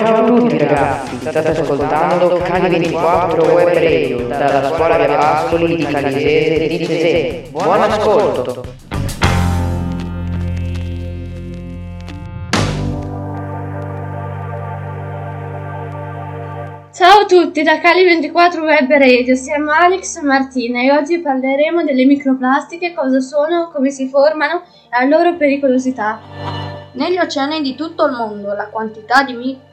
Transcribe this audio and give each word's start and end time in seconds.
ciao 0.00 0.16
a 0.16 0.24
tutti 0.24 0.56
ragazzi, 0.56 1.16
state 1.20 1.48
ascoltando 1.48 2.38
Cali 2.38 2.68
24 2.70 3.52
Web 3.52 3.68
Radio 3.74 4.26
dalla 4.28 4.72
scuola 4.72 4.96
Via 4.96 5.14
Pascoli 5.14 5.76
di 5.76 5.84
Calisese 5.84 6.66
di 6.66 6.86
Cesè. 6.86 7.42
Buon 7.50 7.82
ascolto! 7.82 8.64
Ciao 16.92 17.20
a 17.20 17.26
tutti 17.26 17.62
da 17.62 17.74
Cali24 17.74 18.60
Web 18.60 18.90
Radio, 18.90 19.34
siamo 19.34 19.70
Alex 19.70 20.16
e 20.16 20.22
Martina 20.22 20.80
e 20.80 20.92
oggi 20.92 21.18
parleremo 21.18 21.84
delle 21.84 22.06
microplastiche, 22.06 22.94
cosa 22.94 23.20
sono, 23.20 23.70
come 23.70 23.90
si 23.90 24.08
formano 24.08 24.62
e 24.90 24.98
la 24.98 25.04
loro 25.04 25.36
pericolosità. 25.36 26.20
Negli 26.92 27.18
oceani 27.18 27.60
di 27.60 27.74
tutto 27.74 28.06
il 28.06 28.12
mondo 28.12 28.54
la 28.54 28.68
quantità 28.68 29.24
di 29.24 29.34
microplastiche 29.34 29.68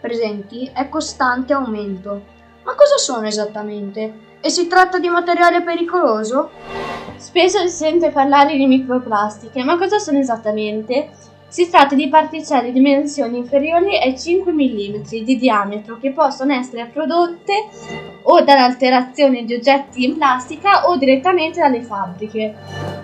presenti 0.00 0.70
è 0.72 0.88
costante 0.88 1.54
aumento. 1.54 2.22
Ma 2.64 2.74
cosa 2.74 2.96
sono 2.98 3.26
esattamente? 3.26 4.32
E 4.40 4.50
si 4.50 4.66
tratta 4.66 4.98
di 4.98 5.08
materiale 5.08 5.62
pericoloso? 5.62 6.50
Spesso 7.16 7.58
si 7.60 7.68
sente 7.68 8.10
parlare 8.10 8.56
di 8.56 8.66
microplastiche, 8.66 9.64
ma 9.64 9.78
cosa 9.78 9.98
sono 9.98 10.18
esattamente? 10.18 11.08
Si 11.48 11.70
tratta 11.70 11.94
di 11.94 12.08
particelle 12.08 12.72
di 12.72 12.72
dimensioni 12.72 13.38
inferiori 13.38 13.96
ai 13.96 14.18
5 14.18 14.52
mm 14.52 15.22
di 15.22 15.36
diametro 15.38 15.98
che 15.98 16.10
possono 16.10 16.52
essere 16.52 16.90
prodotte 16.92 17.68
o 18.22 18.42
dall'alterazione 18.42 19.44
di 19.44 19.54
oggetti 19.54 20.04
in 20.04 20.16
plastica 20.16 20.88
o 20.88 20.96
direttamente 20.96 21.60
dalle 21.60 21.82
fabbriche. 21.82 22.54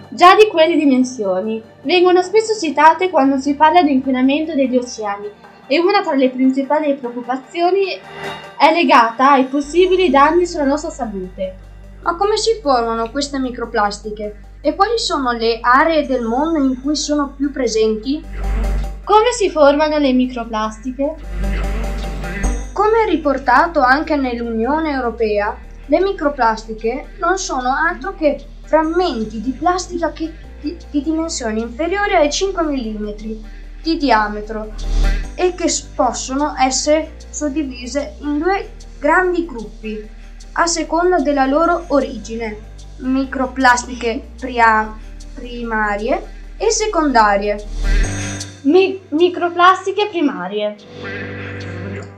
Già 0.09 0.35
di 0.35 0.49
quelle 0.49 0.77
dimensioni 0.77 1.63
vengono 1.83 2.21
spesso 2.23 2.59
citate 2.59 3.09
quando 3.09 3.39
si 3.39 3.55
parla 3.55 3.83
di 3.83 3.93
inquinamento 3.93 4.55
degli 4.55 4.77
oceani 4.77 5.31
e 5.73 5.79
una 5.79 6.03
tra 6.03 6.17
le 6.17 6.31
principali 6.31 6.97
preoccupazioni 6.97 7.97
è 8.59 8.73
legata 8.73 9.31
ai 9.31 9.45
possibili 9.45 10.11
danni 10.11 10.45
sulla 10.45 10.65
nostra 10.65 10.91
salute. 10.91 11.55
Ma 12.03 12.17
come 12.17 12.37
si 12.37 12.59
formano 12.61 13.09
queste 13.13 13.39
microplastiche? 13.39 14.41
E 14.61 14.75
quali 14.75 14.99
sono 14.99 15.31
le 15.31 15.61
aree 15.63 16.09
del 16.09 16.23
mondo 16.23 16.59
in 16.59 16.83
cui 16.83 16.97
sono 16.97 17.35
più 17.37 17.53
presenti? 17.53 18.21
Come 19.05 19.31
si 19.31 19.49
formano 19.49 19.99
le 19.99 20.13
microplastiche? 20.13 21.15
Come 22.73 23.05
riportato 23.09 23.79
anche 23.79 24.17
nell'Unione 24.17 24.91
Europea, 24.91 25.57
le 25.87 26.01
microplastiche 26.01 27.11
non 27.21 27.39
sono 27.39 27.73
altro 27.73 28.17
che 28.17 28.45
frammenti 28.65 29.41
di 29.41 29.53
plastica 29.53 30.11
che, 30.11 30.33
di, 30.61 30.77
di 30.91 31.01
dimensioni 31.01 31.61
inferiori 31.61 32.17
ai 32.17 32.31
5 32.33 32.61
mm 32.61 33.59
di 33.83 33.97
diametro 33.97 34.69
e 35.35 35.55
che 35.55 35.73
possono 35.95 36.55
essere 36.59 37.13
suddivise 37.31 38.15
in 38.19 38.39
due 38.39 38.69
grandi 38.99 39.45
gruppi 39.47 40.03
a 40.53 40.67
seconda 40.67 41.19
della 41.19 41.47
loro 41.47 41.85
origine 41.89 42.69
microplastiche 42.97 44.21
pria- 44.39 44.93
primarie 45.35 46.23
e 46.57 46.71
secondarie. 46.71 47.59
Mi- 48.63 49.01
microplastiche 49.09 50.09
primarie. 50.09 50.77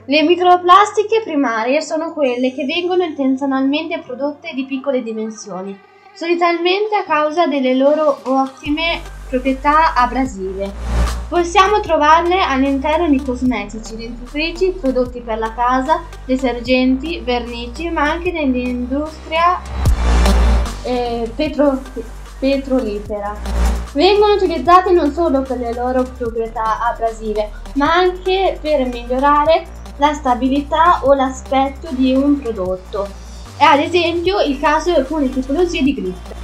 Le 0.04 0.22
microplastiche 0.24 1.22
primarie 1.22 1.80
sono 1.80 2.12
quelle 2.12 2.52
che 2.52 2.64
vengono 2.64 3.04
intenzionalmente 3.04 4.00
prodotte 4.00 4.52
di 4.52 4.64
piccole 4.64 5.02
dimensioni, 5.02 5.78
solitamente 6.12 6.96
a 6.96 7.04
causa 7.04 7.46
delle 7.46 7.74
loro 7.74 8.18
ottime 8.24 9.00
proprietà 9.28 9.94
abrasive. 9.94 11.01
Possiamo 11.32 11.80
trovarle 11.80 12.42
all'interno 12.42 13.08
di 13.08 13.22
cosmetici, 13.22 13.96
dentifrici, 13.96 14.76
prodotti 14.78 15.22
per 15.22 15.38
la 15.38 15.54
casa, 15.54 16.02
detergenti, 16.26 17.20
vernici, 17.20 17.88
ma 17.88 18.02
anche 18.02 18.30
nell'industria 18.30 19.58
eh, 20.82 21.32
petro, 21.34 21.80
petrolifera. 22.38 23.34
Vengono 23.94 24.34
utilizzate 24.34 24.92
non 24.92 25.10
solo 25.14 25.40
per 25.40 25.56
le 25.56 25.72
loro 25.72 26.02
proprietà 26.02 26.86
abrasive, 26.86 27.50
ma 27.76 27.94
anche 27.94 28.58
per 28.60 28.88
migliorare 28.88 29.64
la 29.96 30.12
stabilità 30.12 31.00
o 31.02 31.14
l'aspetto 31.14 31.88
di 31.92 32.14
un 32.14 32.40
prodotto. 32.40 33.08
È 33.56 33.64
ad 33.64 33.78
esempio 33.78 34.38
il 34.42 34.60
caso 34.60 34.90
di 34.90 34.96
alcune 34.96 35.30
tipologie 35.30 35.82
di 35.82 35.94
grip. 35.94 36.34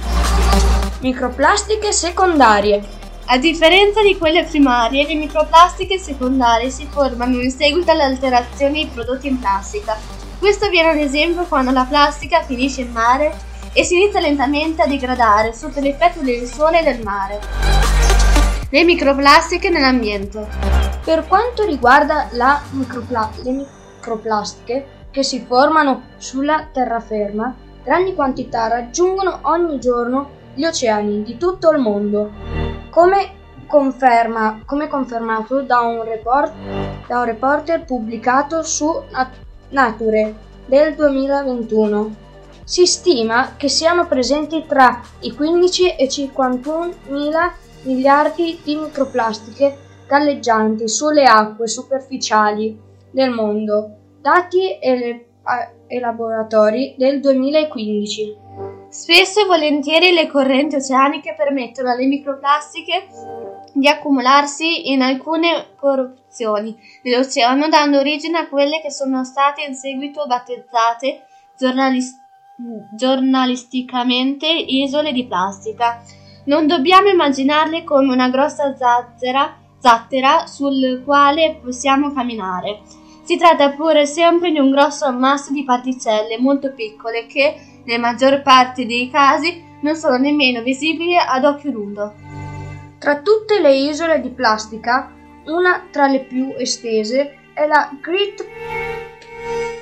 Microplastiche 1.01 1.91
secondarie. 1.91 2.97
A 3.31 3.37
differenza 3.37 4.01
di 4.01 4.17
quelle 4.17 4.43
primarie, 4.43 5.05
le 5.05 5.13
microplastiche 5.13 5.99
secondarie 5.99 6.71
si 6.71 6.87
formano 6.89 7.39
in 7.39 7.51
seguito 7.51 7.91
alle 7.91 8.01
alterazioni 8.01 8.85
di 8.85 8.89
prodotti 8.91 9.27
in 9.27 9.37
plastica. 9.37 9.95
Questo 10.39 10.65
avviene 10.65 10.89
ad 10.89 10.97
esempio 10.97 11.43
quando 11.43 11.69
la 11.69 11.85
plastica 11.87 12.41
finisce 12.41 12.81
in 12.81 12.91
mare 12.91 13.31
e 13.71 13.83
si 13.83 14.01
inizia 14.01 14.19
lentamente 14.19 14.81
a 14.81 14.87
degradare 14.87 15.53
sotto 15.53 15.79
l'effetto 15.79 16.21
del 16.21 16.47
sole 16.47 16.79
e 16.79 16.83
del 16.83 17.03
mare. 17.03 17.39
Le 18.67 18.83
microplastiche 18.83 19.69
nell'ambiente. 19.69 20.47
Per 21.05 21.27
quanto 21.27 21.63
riguarda 21.65 22.29
micropla- 22.71 23.29
le 23.43 23.67
microplastiche 23.97 24.87
che 25.11 25.21
si 25.21 25.45
formano 25.47 26.01
sulla 26.17 26.67
terraferma, 26.73 27.55
grandi 27.83 28.15
quantità 28.15 28.67
raggiungono 28.69 29.41
ogni 29.43 29.79
giorno 29.79 30.37
gli 30.55 30.65
oceani 30.65 31.21
di 31.21 31.37
tutto 31.37 31.69
il 31.69 31.77
mondo. 31.77 32.58
Come, 32.99 33.31
conferma, 33.65 34.61
come 34.65 34.89
confermato 34.89 35.61
da 35.61 35.79
un, 35.79 36.03
report, 36.03 36.51
da 37.07 37.19
un 37.19 37.23
reporter 37.23 37.85
pubblicato 37.85 38.61
su 38.61 38.93
Nature 39.69 40.35
del 40.65 40.95
2021. 40.95 42.15
Si 42.65 42.85
stima 42.85 43.55
che 43.55 43.69
siano 43.69 44.05
presenti 44.05 44.65
tra 44.67 44.99
i 45.21 45.33
15 45.33 45.95
e 45.95 46.03
i 46.03 46.09
51 46.09 46.91
mila 47.07 47.53
miliardi 47.83 48.59
di 48.65 48.75
microplastiche 48.75 49.77
galleggianti 50.05 50.89
sulle 50.89 51.23
acque 51.23 51.69
superficiali 51.69 52.77
del 53.11 53.29
mondo, 53.29 53.95
dati 54.19 54.77
e 54.77 55.25
laboratori 56.01 56.95
del 56.97 57.21
2015. 57.21 58.35
Spesso 58.89 59.41
e 59.41 59.45
volentieri 59.45 60.11
le 60.11 60.27
correnti 60.27 60.75
oceaniche 60.75 61.35
permettono 61.35 61.91
alle 61.91 62.05
microplastiche 62.05 63.07
di 63.73 63.87
accumularsi 63.87 64.91
in 64.91 65.01
alcune 65.01 65.67
porzioni 65.79 66.75
dell'oceano, 67.03 67.69
dando 67.69 67.99
origine 67.99 68.39
a 68.39 68.47
quelle 68.47 68.81
che 68.81 68.91
sono 68.91 69.23
state 69.23 69.63
in 69.63 69.75
seguito 69.75 70.25
battezzate 70.25 71.25
giornalisticamente 71.57 72.27
giornalisticamente 72.95 74.47
isole 74.47 75.11
di 75.13 75.25
plastica. 75.25 76.01
Non 76.45 76.67
dobbiamo 76.67 77.07
immaginarle 77.07 77.83
come 77.83 78.11
una 78.11 78.29
grossa 78.29 78.75
zattera, 78.75 79.57
zattera 79.79 80.45
sul 80.45 81.01
quale 81.05 81.59
possiamo 81.61 82.11
camminare. 82.11 82.81
Si 83.29 83.37
tratta 83.37 83.73
pure 83.73 84.07
sempre 84.07 84.49
di 84.49 84.57
un 84.57 84.71
grosso 84.71 85.05
ammasso 85.05 85.53
di 85.53 85.63
particelle 85.63 86.39
molto 86.39 86.73
piccole 86.73 87.27
che, 87.27 87.57
nella 87.85 87.99
maggior 87.99 88.41
parte 88.41 88.87
dei 88.87 89.07
casi, 89.11 89.63
non 89.81 89.95
sono 89.95 90.17
nemmeno 90.17 90.63
visibili 90.63 91.15
ad 91.15 91.45
occhio 91.45 91.69
nudo. 91.69 92.13
Tra 92.97 93.21
tutte 93.21 93.59
le 93.61 93.75
isole 93.75 94.19
di 94.19 94.29
plastica, 94.29 95.13
una 95.45 95.85
tra 95.91 96.07
le 96.07 96.21
più 96.21 96.55
estese 96.57 97.35
è 97.53 97.67
la 97.67 97.91
Great 98.01 98.47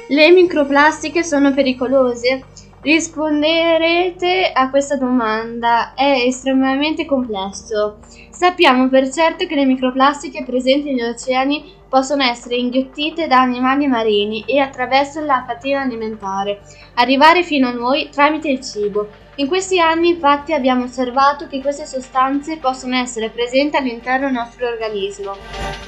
le 0.09 0.31
microplastiche 0.31 1.23
sono 1.23 1.53
pericolose? 1.53 2.43
Risponderete 2.81 4.51
a 4.53 4.69
questa 4.69 4.97
domanda 4.97 5.93
è 5.93 6.23
estremamente 6.25 7.05
complesso. 7.05 7.99
Sappiamo 8.29 8.89
per 8.89 9.09
certo 9.09 9.45
che 9.45 9.55
le 9.55 9.65
microplastiche 9.65 10.43
presenti 10.43 10.91
negli 10.91 11.01
oceani 11.01 11.75
possono 11.89 12.23
essere 12.23 12.55
inghiottite 12.55 13.27
da 13.27 13.41
animali 13.41 13.87
marini 13.87 14.43
e 14.45 14.59
attraverso 14.59 15.21
la 15.21 15.43
catena 15.47 15.81
alimentare, 15.81 16.61
arrivare 16.95 17.43
fino 17.43 17.67
a 17.67 17.71
noi 17.71 18.09
tramite 18.09 18.49
il 18.49 18.61
cibo. 18.61 19.07
In 19.35 19.47
questi 19.47 19.79
anni 19.79 20.09
infatti 20.09 20.53
abbiamo 20.53 20.85
osservato 20.85 21.47
che 21.47 21.61
queste 21.61 21.85
sostanze 21.85 22.57
possono 22.57 22.95
essere 22.95 23.29
presenti 23.29 23.77
all'interno 23.77 24.25
del 24.25 24.35
nostro 24.35 24.67
organismo. 24.67 25.35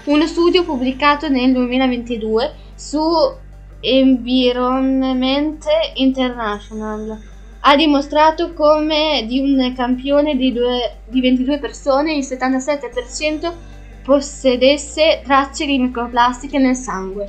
Uno 0.06 0.26
studio 0.28 0.64
pubblicato 0.64 1.30
nel 1.30 1.52
2022 1.54 2.54
su 2.76 3.02
Environment 3.82 5.66
International 5.96 7.38
ha 7.62 7.76
dimostrato 7.76 8.54
come 8.54 9.26
di 9.28 9.40
un 9.40 9.74
campione 9.76 10.36
di, 10.38 10.54
due, 10.54 11.00
di 11.08 11.20
22 11.20 11.60
persone 11.60 12.14
il 12.14 12.24
77% 12.24 13.52
possedesse 14.10 15.22
tracce 15.24 15.68
di 15.68 15.78
microplastiche 15.78 16.58
nel 16.58 16.76
sangue. 16.76 17.28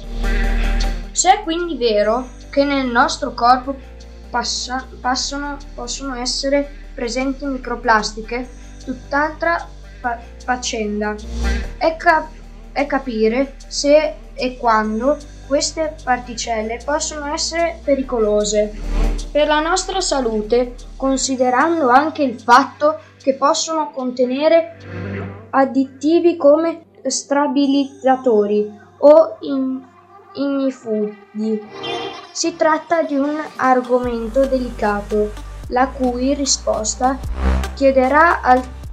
Se 1.12 1.31
è 1.31 1.43
quindi 1.43 1.77
vero 1.77 2.27
che 2.49 2.65
nel 2.65 2.87
nostro 2.87 3.35
corpo 3.35 3.77
passa, 4.31 4.87
passano, 4.99 5.59
possono 5.75 6.15
essere 6.15 6.67
presenti 6.94 7.44
microplastiche, 7.44 8.49
tutt'altra 8.82 9.69
fa- 10.00 10.21
faccenda 10.43 11.15
è, 11.77 11.97
cap- 11.99 12.32
è 12.73 12.87
capire 12.87 13.56
se 13.67 14.15
e 14.32 14.56
quando 14.56 15.19
queste 15.47 15.97
particelle 16.03 16.81
possono 16.82 17.31
essere 17.31 17.79
pericolose 17.85 18.73
per 19.31 19.47
la 19.47 19.61
nostra 19.61 20.00
salute, 20.00 20.77
considerando 20.97 21.91
anche 21.91 22.23
il 22.23 22.41
fatto 22.41 23.00
che 23.23 23.35
possono 23.35 23.91
contenere 23.91 25.09
additivi 25.50 26.37
come 26.37 26.85
stabilizzatori 27.06 28.70
o 28.99 29.38
ignifughi. 30.32 31.62
Si 32.32 32.56
tratta 32.56 33.02
di 33.02 33.17
un 33.17 33.37
argomento 33.56 34.47
delicato, 34.47 35.32
la 35.69 35.88
cui 35.88 36.35
risposta 36.35 37.19
chiederà 37.75 38.41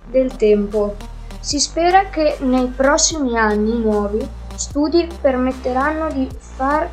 del 0.09 0.35
tempo. 0.35 0.95
Si 1.39 1.59
spera 1.59 2.05
che 2.05 2.37
nei 2.39 2.67
prossimi 2.67 3.37
anni 3.37 3.77
nuovi 3.77 4.27
studi 4.55 5.07
permetteranno 5.21 6.11
di 6.11 6.27
far 6.37 6.89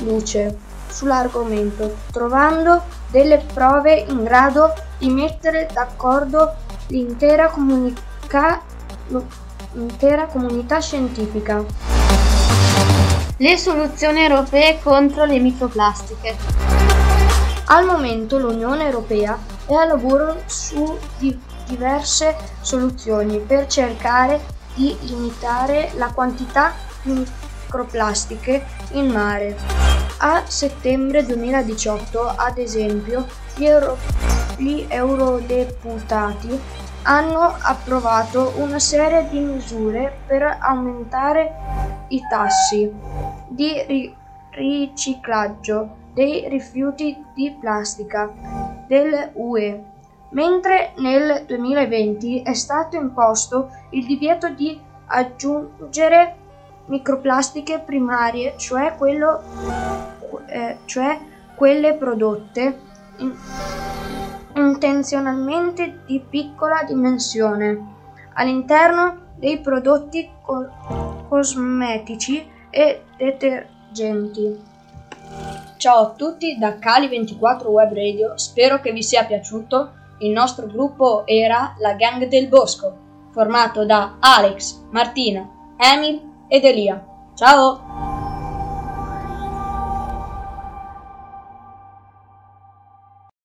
luce 0.00 0.56
sull'argomento, 0.88 1.94
trovando 2.12 2.82
delle 3.10 3.42
prove 3.52 4.04
in 4.08 4.22
grado 4.24 4.72
di 4.98 5.08
mettere 5.10 5.68
d'accordo 5.72 6.54
l'intera, 6.88 7.48
comunica- 7.48 8.62
l'intera 9.72 10.26
comunità 10.26 10.80
scientifica. 10.80 11.64
Le 13.36 13.56
soluzioni 13.58 14.20
europee 14.20 14.78
contro 14.82 15.24
le 15.24 15.38
microplastiche. 15.38 16.36
Al 17.66 17.84
momento 17.84 18.38
l'Unione 18.38 18.84
Europea 18.84 19.38
è 19.66 19.74
al 19.74 19.88
lavoro 19.88 20.42
su 20.46 20.96
di 21.18 21.38
diverse 21.66 22.36
soluzioni 22.60 23.38
per 23.40 23.66
cercare 23.66 24.40
di 24.74 24.96
limitare 25.00 25.90
la 25.96 26.12
quantità 26.12 26.72
microplastiche 27.02 28.64
in 28.92 29.08
mare. 29.08 29.56
A 30.18 30.44
settembre 30.46 31.26
2018, 31.26 32.34
ad 32.36 32.58
esempio, 32.58 33.26
gli, 33.56 33.66
euro- 33.66 33.98
gli 34.56 34.86
eurodeputati 34.88 36.60
hanno 37.06 37.56
approvato 37.60 38.54
una 38.56 38.80
serie 38.80 39.28
di 39.28 39.38
misure 39.38 40.18
per 40.26 40.58
aumentare 40.60 41.54
i 42.08 42.20
tassi 42.28 42.92
di 43.48 43.82
ri- 43.86 44.16
riciclaggio 44.50 46.04
dei 46.12 46.48
rifiuti 46.48 47.24
di 47.32 47.56
plastica 47.60 48.32
dell'UE, 48.88 49.84
mentre 50.30 50.94
nel 50.96 51.44
2020 51.46 52.42
è 52.42 52.54
stato 52.54 52.96
imposto 52.96 53.70
il 53.90 54.04
divieto 54.04 54.48
di 54.48 54.80
aggiungere 55.06 56.36
microplastiche 56.86 57.78
primarie, 57.78 58.54
cioè, 58.56 58.96
quello, 58.96 59.42
eh, 60.46 60.78
cioè 60.86 61.18
quelle 61.54 61.94
prodotte 61.94 62.80
in, 63.18 63.34
intenzionalmente 64.56 66.00
di 66.06 66.20
piccola 66.20 66.82
dimensione 66.82 67.94
all'interno 68.34 69.34
dei 69.36 69.60
prodotti 69.60 70.28
co- 70.42 71.24
cosmetici 71.28 72.46
e 72.70 73.02
detergenti. 73.16 74.74
Ciao 75.76 75.98
a 75.98 76.10
tutti 76.10 76.56
da 76.58 76.76
Cali24 76.76 77.66
Web 77.66 77.94
Radio, 77.94 78.38
spero 78.38 78.80
che 78.80 78.92
vi 78.92 79.02
sia 79.02 79.24
piaciuto. 79.24 79.92
Il 80.18 80.30
nostro 80.30 80.66
gruppo 80.66 81.26
era 81.26 81.74
la 81.78 81.92
Gang 81.92 82.26
del 82.26 82.48
Bosco, 82.48 82.96
formato 83.32 83.84
da 83.84 84.16
Alex, 84.18 84.84
Martina, 84.90 85.46
Emil 85.76 86.22
ed 86.48 86.64
Elia. 86.64 87.04
Ciao! 87.34 88.05